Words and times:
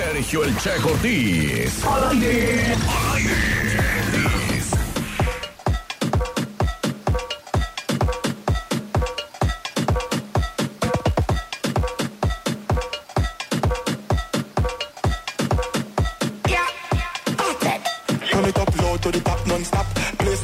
Sergio 0.00 0.44
El 0.44 0.56
Che 0.56 0.80
Cortés. 0.80 1.84
Al 1.84 2.04
aire. 2.04 2.74
Al 2.74 3.16
aire. 3.16 3.79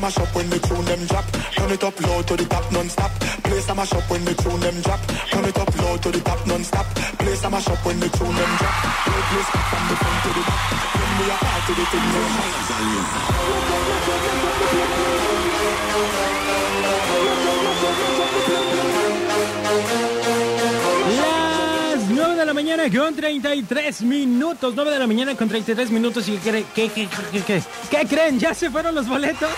Some 0.00 0.08
mash 0.08 0.18
up 0.18 0.34
when 0.34 0.48
the 0.48 0.58
tune 0.60 0.84
them 0.86 1.06
drop. 1.08 1.24
Turn 1.30 1.70
it 1.72 1.84
up 1.84 2.00
low 2.00 2.22
to 2.22 2.34
the 2.34 2.46
top 2.46 2.72
non-stop. 2.72 3.10
Play 3.44 3.60
some 3.60 3.76
mash 3.76 3.92
up 3.92 4.10
when 4.10 4.24
the 4.24 4.32
tune 4.32 4.60
them 4.60 4.80
drop. 4.80 5.00
Turn 5.28 5.44
it 5.44 5.58
up 5.58 5.76
low 5.76 5.96
to 5.98 6.10
the 6.10 6.20
top 6.20 6.46
non-stop. 6.46 6.86
Play 7.18 7.34
some 7.34 7.52
mash 7.52 7.68
up 7.68 7.84
when 7.84 8.00
the 8.00 8.08
tune 8.08 8.34
them 8.34 8.56
drop. 8.56 8.74
Play 9.04 9.44
from 9.44 9.84
the 9.90 9.96
front 10.00 10.22
to 10.24 10.30
the 10.32 10.42
back. 10.48 10.62
We 11.20 11.28
are 11.28 11.36
part 11.36 11.62
to 11.66 11.72
the 11.76 11.84
thing 11.92 12.08
them 12.16 12.32
Las 21.20 22.08
9 22.08 22.36
de 22.36 22.46
la 22.46 22.54
mañana 22.54 22.84
con 22.90 23.14
33 23.14 24.00
minutos. 24.00 24.72
9 24.74 24.90
de 24.92 24.98
la 24.98 25.06
mañana 25.06 25.36
con 25.36 25.46
33 25.46 25.90
minutos. 25.90 26.26
¿Y 26.26 26.38
qué, 26.38 26.64
qué, 26.74 26.88
qué, 26.88 27.62
qué 27.90 28.06
creen? 28.08 28.38
¿Ya 28.38 28.54
se 28.54 28.70
fueron 28.70 28.94
los 28.94 29.06
boletos? 29.06 29.50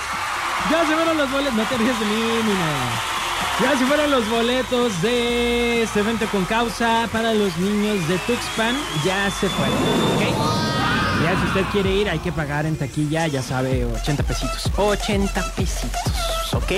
Ya 0.70 0.86
se 0.86 0.94
fueron 0.94 1.16
los 1.16 1.30
boletos. 1.30 1.54
No 1.54 1.64
te 1.64 1.76
rías 1.76 1.98
de 1.98 2.06
mí, 2.06 2.22
ni 2.44 2.54
nada. 2.54 3.12
Ya 3.60 3.78
se 3.78 3.84
fueron 3.86 4.10
los 4.10 4.28
boletos 4.30 5.02
de 5.02 5.82
este 5.82 6.00
evento 6.00 6.26
con 6.26 6.44
causa 6.44 7.08
para 7.12 7.34
los 7.34 7.56
niños 7.58 8.06
de 8.08 8.18
Tuxpan. 8.18 8.74
Ya 9.04 9.30
se 9.30 9.48
fueron. 9.48 9.74
¿ok? 10.16 10.82
Ya 11.22 11.38
si 11.38 11.46
usted 11.46 11.64
quiere 11.70 11.94
ir, 11.94 12.08
hay 12.08 12.18
que 12.18 12.32
pagar 12.32 12.66
en 12.66 12.76
taquilla, 12.76 13.28
ya 13.28 13.42
sabe, 13.42 13.84
80 13.84 14.22
pesitos. 14.24 14.70
80 14.76 15.54
pesitos, 15.54 16.52
¿ok? 16.52 16.72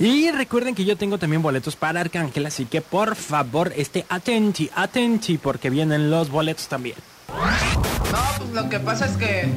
Y 0.00 0.30
recuerden 0.32 0.74
que 0.74 0.84
yo 0.84 0.96
tengo 0.96 1.16
también 1.18 1.42
boletos 1.42 1.76
para 1.76 2.00
Arcángel, 2.00 2.44
así 2.46 2.64
que 2.66 2.80
por 2.80 3.14
favor, 3.14 3.72
esté 3.76 4.04
atenti, 4.08 4.68
atenti, 4.74 5.38
porque 5.38 5.70
vienen 5.70 6.10
los 6.10 6.28
boletos 6.28 6.66
también. 6.66 6.96
No, 7.28 8.18
pues 8.38 8.50
lo 8.50 8.68
que 8.68 8.80
pasa 8.80 9.06
es 9.06 9.16
que. 9.16 9.48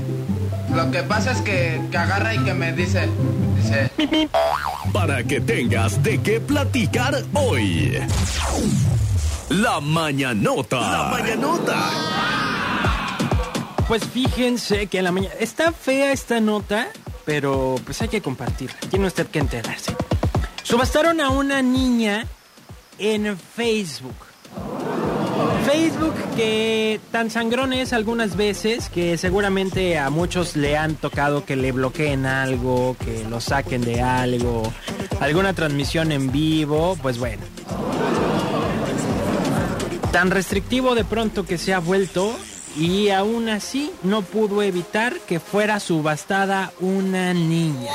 Lo 0.75 0.89
que 0.89 1.03
pasa 1.03 1.31
es 1.31 1.41
que, 1.41 1.81
que 1.91 1.97
agarra 1.97 2.33
y 2.33 2.39
que 2.39 2.53
me 2.53 2.71
dice. 2.71 3.09
Dice. 3.57 3.91
Para 4.93 5.23
que 5.23 5.41
tengas 5.41 6.01
de 6.01 6.21
qué 6.21 6.39
platicar 6.39 7.23
hoy. 7.33 7.99
La 9.49 9.81
mañanota. 9.81 10.79
La 10.79 11.03
mañanota. 11.11 11.89
Pues 13.87 14.05
fíjense 14.05 14.87
que 14.87 14.99
en 14.99 15.03
la 15.03 15.11
mañana... 15.11 15.35
Está 15.39 15.73
fea 15.73 16.13
esta 16.13 16.39
nota, 16.39 16.87
pero 17.25 17.75
pues 17.83 18.01
hay 18.01 18.07
que 18.07 18.21
compartirla. 18.21 18.79
Tiene 18.89 19.07
usted 19.07 19.27
que 19.27 19.39
enterarse. 19.39 19.93
Subastaron 20.63 21.19
a 21.19 21.29
una 21.29 21.61
niña 21.61 22.25
en 22.97 23.37
Facebook. 23.37 24.30
Facebook 25.65 26.13
que 26.35 26.99
tan 27.11 27.29
sangrón 27.29 27.73
es 27.73 27.93
algunas 27.93 28.35
veces 28.35 28.89
que 28.89 29.17
seguramente 29.17 29.97
a 29.97 30.09
muchos 30.09 30.55
le 30.55 30.77
han 30.77 30.95
tocado 30.95 31.45
que 31.45 31.55
le 31.55 31.71
bloqueen 31.71 32.25
algo, 32.25 32.95
que 33.03 33.23
lo 33.29 33.39
saquen 33.41 33.81
de 33.81 34.01
algo, 34.01 34.63
alguna 35.19 35.53
transmisión 35.53 36.11
en 36.11 36.31
vivo, 36.31 36.97
pues 37.01 37.17
bueno. 37.19 37.43
Tan 40.11 40.31
restrictivo 40.31 40.95
de 40.95 41.05
pronto 41.05 41.45
que 41.45 41.57
se 41.57 41.73
ha 41.73 41.79
vuelto 41.79 42.35
y 42.75 43.09
aún 43.09 43.49
así 43.49 43.91
no 44.03 44.21
pudo 44.21 44.61
evitar 44.63 45.13
que 45.27 45.39
fuera 45.39 45.79
subastada 45.79 46.71
una 46.79 47.33
niña. 47.33 47.91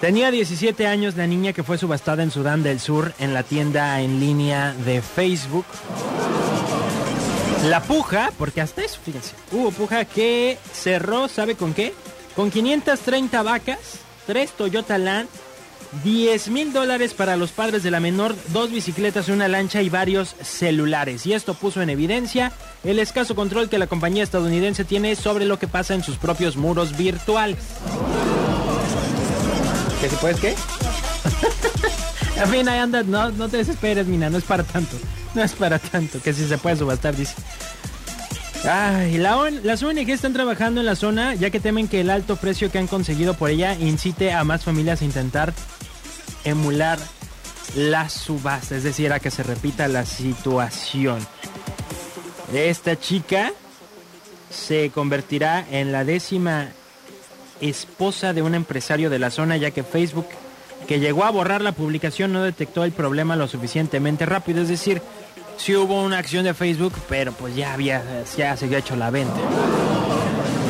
Tenía 0.00 0.30
17 0.30 0.86
años 0.86 1.16
la 1.16 1.26
niña 1.26 1.54
que 1.54 1.62
fue 1.62 1.78
subastada 1.78 2.22
en 2.22 2.30
Sudán 2.30 2.62
del 2.62 2.80
Sur 2.80 3.14
en 3.18 3.32
la 3.32 3.42
tienda 3.42 4.00
en 4.02 4.20
línea 4.20 4.74
de 4.84 5.00
Facebook. 5.00 5.64
La 7.64 7.82
puja, 7.82 8.30
porque 8.38 8.60
hasta 8.60 8.84
eso, 8.84 9.00
fíjense, 9.02 9.34
hubo 9.52 9.70
puja 9.70 10.04
que 10.04 10.58
cerró, 10.72 11.28
¿sabe 11.28 11.54
con 11.54 11.72
qué? 11.72 11.94
Con 12.36 12.50
530 12.50 13.42
vacas, 13.42 13.78
3 14.26 14.50
Toyota 14.52 14.98
Land, 14.98 15.28
10 16.04 16.48
mil 16.48 16.74
dólares 16.74 17.14
para 17.14 17.36
los 17.36 17.52
padres 17.52 17.82
de 17.82 17.90
la 17.90 17.98
menor, 17.98 18.34
dos 18.48 18.70
bicicletas, 18.70 19.30
una 19.30 19.48
lancha 19.48 19.80
y 19.80 19.88
varios 19.88 20.36
celulares. 20.42 21.26
Y 21.26 21.32
esto 21.32 21.54
puso 21.54 21.80
en 21.80 21.88
evidencia 21.88 22.52
el 22.84 22.98
escaso 22.98 23.34
control 23.34 23.70
que 23.70 23.78
la 23.78 23.86
compañía 23.86 24.22
estadounidense 24.22 24.84
tiene 24.84 25.16
sobre 25.16 25.46
lo 25.46 25.58
que 25.58 25.68
pasa 25.68 25.94
en 25.94 26.02
sus 26.02 26.18
propios 26.18 26.56
muros 26.56 26.96
virtuales. 26.98 27.58
¿Qué 30.00 30.08
se 30.10 30.16
puede 30.16 30.34
qué? 30.36 30.54
en 32.36 32.48
fin, 32.50 32.68
ahí 32.68 32.78
anda, 32.78 33.02
no, 33.02 33.30
no 33.30 33.48
te 33.48 33.58
desesperes, 33.58 34.06
Mina, 34.06 34.28
no 34.30 34.38
es 34.38 34.44
para 34.44 34.62
tanto. 34.62 34.96
No 35.34 35.42
es 35.42 35.52
para 35.52 35.78
tanto, 35.78 36.20
que 36.22 36.32
si 36.32 36.46
se 36.46 36.58
puede 36.58 36.76
subastar, 36.76 37.14
dice. 37.16 37.34
Ay, 38.68 39.18
la 39.18 39.36
ON- 39.36 39.60
las 39.64 39.82
ONG 39.82 40.08
están 40.10 40.32
trabajando 40.32 40.80
en 40.80 40.86
la 40.86 40.96
zona 40.96 41.34
ya 41.34 41.50
que 41.50 41.60
temen 41.60 41.86
que 41.88 42.00
el 42.00 42.10
alto 42.10 42.36
precio 42.36 42.70
que 42.72 42.78
han 42.78 42.86
conseguido 42.88 43.34
por 43.34 43.50
ella 43.50 43.74
incite 43.74 44.32
a 44.32 44.42
más 44.44 44.64
familias 44.64 45.02
a 45.02 45.04
intentar 45.04 45.52
emular 46.44 46.98
la 47.76 48.08
subasta, 48.08 48.74
es 48.76 48.82
decir, 48.82 49.12
a 49.12 49.20
que 49.20 49.30
se 49.30 49.42
repita 49.42 49.86
la 49.88 50.04
situación. 50.06 51.18
Esta 52.52 52.98
chica 52.98 53.52
se 54.50 54.90
convertirá 54.90 55.64
en 55.70 55.92
la 55.92 56.04
décima 56.04 56.68
esposa 57.60 58.32
de 58.32 58.42
un 58.42 58.54
empresario 58.54 59.10
de 59.10 59.18
la 59.18 59.30
zona 59.30 59.56
ya 59.56 59.70
que 59.70 59.82
Facebook 59.82 60.26
que 60.86 61.00
llegó 61.00 61.24
a 61.24 61.30
borrar 61.30 61.62
la 61.62 61.72
publicación 61.72 62.32
no 62.32 62.42
detectó 62.42 62.84
el 62.84 62.92
problema 62.92 63.36
lo 63.36 63.48
suficientemente 63.48 64.26
rápido, 64.26 64.62
es 64.62 64.68
decir, 64.68 65.02
sí 65.56 65.74
hubo 65.74 66.02
una 66.02 66.18
acción 66.18 66.44
de 66.44 66.54
Facebook, 66.54 66.92
pero 67.08 67.32
pues 67.32 67.56
ya 67.56 67.72
había 67.72 68.02
ya 68.36 68.56
se 68.56 68.66
había 68.66 68.78
hecho 68.78 68.96
la 68.96 69.10
venta. 69.10 69.36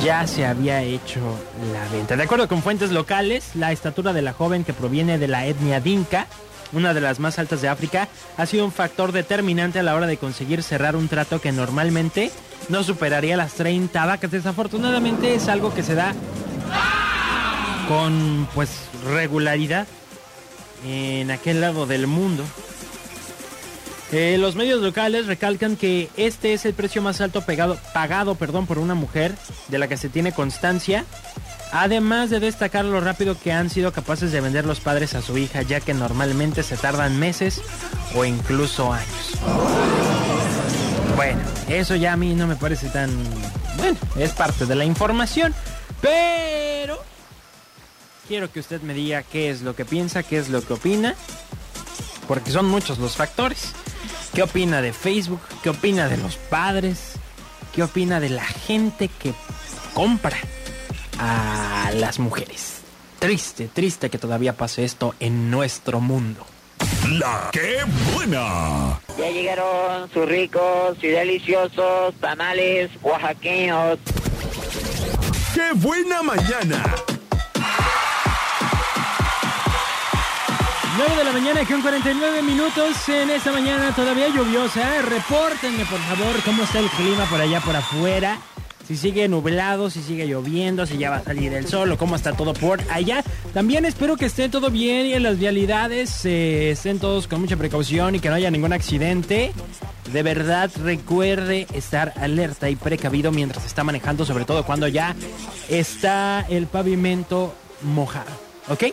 Ya 0.03 0.27
se 0.27 0.47
había 0.47 0.83
hecho 0.83 1.21
la 1.73 1.89
venta. 1.91 2.17
De 2.17 2.23
acuerdo 2.23 2.49
con 2.49 2.63
fuentes 2.63 2.93
locales, 2.93 3.51
la 3.55 3.73
estatura 3.73 4.13
de 4.13 4.23
la 4.23 4.33
joven 4.33 4.63
que 4.63 4.73
proviene 4.73 5.19
de 5.19 5.27
la 5.27 5.47
etnia 5.47 5.81
Dinka, 5.81 6.27
una 6.73 6.95
de 6.95 7.01
las 7.01 7.19
más 7.19 7.39
altas 7.39 7.63
de 7.63 7.69
África, 7.69 8.09
ha 8.37 8.47
sido 8.47 8.65
un 8.65 8.73
factor 8.73 9.13
determinante 9.13 9.79
a 9.79 9.83
la 9.83 9.95
hora 9.95 10.07
de 10.07 10.17
conseguir 10.17 10.63
cerrar 10.63 10.97
un 10.97 11.09
trato 11.09 11.41
que 11.41 11.51
normalmente 11.51 12.31
no 12.69 12.85
superaría 12.85 13.37
las 13.37 13.55
30 13.55 14.05
vacas. 14.05 14.31
Desafortunadamente 14.31 15.35
es 15.35 15.49
algo 15.49 15.75
que 15.75 15.83
se 15.83 15.95
da 15.95 16.15
con 17.89 18.49
pues 18.55 18.71
regularidad 19.05 19.87
en 20.87 21.31
aquel 21.31 21.61
lado 21.61 21.87
del 21.87 22.07
mundo. 22.07 22.45
Eh, 24.13 24.37
los 24.39 24.55
medios 24.55 24.81
locales 24.81 25.27
recalcan 25.27 25.77
que 25.77 26.09
este 26.17 26.53
es 26.53 26.65
el 26.65 26.75
precio 26.75 27.03
más 27.03 27.21
alto 27.21 27.43
pagado 27.43 28.35
perdón, 28.37 28.67
por 28.67 28.79
una 28.79 28.95
mujer 28.95 29.35
de 29.69 29.79
la 29.79 29.89
que 29.89 29.97
se 29.97 30.09
tiene 30.09 30.33
constancia, 30.33 31.05
además 31.73 32.31
de 32.31 32.39
destacar 32.39 32.85
lo 32.85 33.01
rápido 33.01 33.37
que 33.39 33.53
han 33.53 33.69
sido 33.69 33.93
capaces 33.93 34.31
de 34.31 34.41
vender 34.41 34.65
los 34.65 34.79
padres 34.79 35.15
a 35.15 35.23
su 35.23 35.37
hija, 35.39 35.63
ya 35.63 35.81
que 35.81 35.93
normalmente 35.93 36.63
se 36.63 36.77
tardan 36.77 37.19
meses 37.19 37.61
o 38.15 38.25
incluso 38.25 38.93
años. 38.93 39.33
Bueno, 41.17 41.41
eso 41.69 41.97
ya 41.97 42.13
a 42.13 42.17
mí 42.17 42.35
no 42.35 42.47
me 42.47 42.57
parece 42.57 42.89
tan... 42.89 43.11
Bueno, 43.79 43.99
es 44.17 44.33
parte 44.33 44.67
de 44.67 44.75
la 44.77 44.85
información, 44.85 45.53
pero 46.01 47.03
quiero 48.27 48.51
que 48.51 48.61
usted 48.61 48.81
me 48.83 48.95
diga 48.95 49.23
qué 49.23 49.51
es 49.51 49.63
lo 49.63 49.75
que 49.75 49.85
piensa, 49.85 50.23
qué 50.23 50.39
es 50.39 50.49
lo 50.49 50.63
que 50.63 50.75
opina, 50.75 51.15
porque 52.29 52.51
son 52.51 52.67
muchos 52.67 52.99
los 52.99 53.17
factores. 53.17 53.73
¿Qué 54.35 54.43
opina 54.43 54.83
de 54.83 54.93
Facebook? 54.93 55.41
¿Qué 55.63 55.71
opina 55.71 56.09
de 56.09 56.19
los 56.19 56.37
padres? 56.37 57.13
¿Qué 57.75 57.83
opina 57.83 58.21
de 58.21 58.29
la 58.29 58.45
gente 58.45 59.09
que 59.09 59.33
compra 59.95 60.37
a 61.19 61.91
las 61.95 62.19
mujeres? 62.19 62.81
Triste, 63.19 63.69
triste 63.73 64.11
que 64.11 64.19
todavía 64.19 64.57
pase 64.57 64.85
esto 64.85 65.15
en 65.21 65.51
nuestro 65.51 66.01
mundo. 66.01 66.47
La 67.09 67.51
que 67.53 67.79
buena. 68.13 69.01
Ya 69.17 69.31
llegaron 69.31 70.11
sus 70.13 70.27
ricos 70.27 70.99
y 71.03 71.09
deliciosos 71.09 72.15
tamales 72.21 72.91
oaxaqueños. 73.03 73.99
¡Qué 75.55 75.73
buena 75.75 76.23
mañana! 76.23 77.16
9 80.97 81.15
de 81.15 81.25
la 81.25 81.33
mañana 81.33 81.61
con 81.67 81.83
49 81.83 82.43
minutos 82.43 83.09
en 83.11 83.29
esta 83.29 83.53
mañana 83.53 83.95
todavía 83.95 84.29
lluviosa. 84.29 85.03
Repórtenme 85.03 85.85
por 85.85 86.01
favor 86.01 86.43
cómo 86.43 86.63
está 86.63 86.79
el 86.79 86.89
clima 86.89 87.27
por 87.27 87.39
allá 87.39 87.61
por 87.61 87.77
afuera. 87.77 88.39
Si 88.89 88.97
sigue 88.97 89.29
nublado, 89.29 89.91
si 89.91 90.03
sigue 90.03 90.27
lloviendo, 90.27 90.87
si 90.87 90.97
ya 90.97 91.11
va 91.11 91.17
a 91.17 91.25
salir 91.25 91.53
el 91.53 91.67
sol 91.67 91.93
o 91.93 91.99
cómo 91.99 92.17
está 92.17 92.33
todo 92.33 92.55
por 92.55 92.81
allá. 92.91 93.23
También 93.53 93.85
espero 93.85 94.17
que 94.17 94.25
esté 94.25 94.49
todo 94.49 94.71
bien 94.71 95.05
y 95.05 95.13
en 95.13 95.23
las 95.23 95.39
vialidades 95.39 96.25
eh, 96.25 96.71
estén 96.71 96.99
todos 96.99 97.27
con 97.27 97.43
mucha 97.43 97.59
precaución 97.59 98.15
y 98.15 98.21
que 98.21 98.31
no 98.31 98.37
haya 98.37 98.51
ningún 98.51 98.73
accidente. 98.73 99.53
de 100.11 100.23
verdad 100.23 100.71
recuerde 100.83 101.67
estar 101.75 102.15
alerta 102.17 102.71
y 102.71 102.77
precavido 102.77 103.33
mientras 103.33 103.67
está 103.67 103.85
manejando, 103.85 104.25
sobre 104.25 104.47
todo 104.47 104.65
cuando 104.65 104.89
ya 104.89 105.15
está 105.69 106.47
el 106.49 106.67
pavimento 106.69 107.55
mojado. 107.83 108.31
¿Ok? 108.69 108.85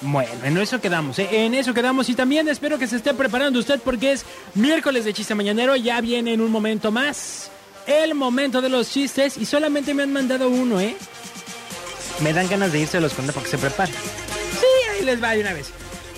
Bueno, 0.00 0.30
en 0.44 0.56
eso 0.58 0.80
quedamos, 0.80 1.18
¿eh? 1.18 1.28
en 1.44 1.54
eso 1.54 1.74
quedamos 1.74 2.08
y 2.08 2.14
también 2.14 2.48
espero 2.48 2.78
que 2.78 2.86
se 2.86 2.96
esté 2.96 3.14
preparando 3.14 3.58
usted 3.58 3.80
porque 3.80 4.12
es 4.12 4.24
miércoles 4.54 5.04
de 5.04 5.12
chiste 5.12 5.34
mañanero, 5.34 5.74
ya 5.74 6.00
viene 6.00 6.34
en 6.34 6.40
un 6.40 6.52
momento 6.52 6.92
más 6.92 7.50
el 7.86 8.14
momento 8.14 8.60
de 8.60 8.68
los 8.68 8.90
chistes 8.90 9.36
y 9.36 9.44
solamente 9.44 9.94
me 9.94 10.04
han 10.04 10.12
mandado 10.12 10.48
uno, 10.50 10.78
¿eh? 10.78 10.96
Me 12.20 12.32
dan 12.32 12.48
ganas 12.48 12.70
de 12.72 12.80
irse 12.80 12.98
a 12.98 13.00
los 13.00 13.14
condes 13.14 13.34
para 13.34 13.44
que 13.44 13.50
se 13.50 13.58
prepare. 13.58 13.92
Sí, 13.92 14.90
ahí 14.92 15.04
les 15.04 15.22
va 15.22 15.32
de 15.32 15.40
una 15.40 15.52
vez. 15.52 15.70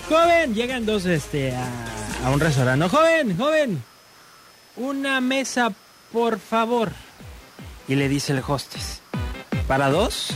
Joven, 0.09 0.53
llegan 0.53 0.85
dos 0.85 1.05
este, 1.05 1.55
a, 1.55 1.67
a 2.25 2.29
un 2.29 2.39
restaurante. 2.39 2.87
Joven, 2.89 3.37
joven, 3.37 3.83
una 4.75 5.21
mesa, 5.21 5.71
por 6.11 6.39
favor. 6.39 6.91
Y 7.87 7.95
le 7.95 8.09
dice 8.09 8.33
el 8.33 8.43
hostess, 8.45 9.01
¿para 9.67 9.89
dos? 9.89 10.33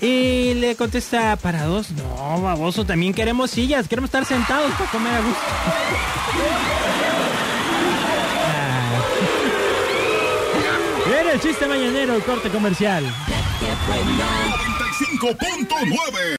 Y 0.00 0.54
le 0.54 0.76
contesta, 0.76 1.34
¿para 1.36 1.64
dos? 1.64 1.90
No, 1.90 2.40
baboso, 2.40 2.86
también 2.86 3.12
queremos 3.12 3.50
sillas, 3.50 3.88
queremos 3.88 4.08
estar 4.08 4.24
sentados 4.24 4.70
para 4.72 4.90
comer 4.90 5.12
a 5.12 5.20
gusto. 5.20 5.42
Ah. 8.44 9.02
Viene 11.06 11.32
el 11.32 11.40
chiste 11.40 11.66
mañanero, 11.66 12.20
corte 12.24 12.48
comercial. 12.48 13.04
95.9 15.08 16.36